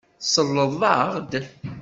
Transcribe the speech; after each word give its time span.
Tselleḍ-aɣ-d? 0.23 1.31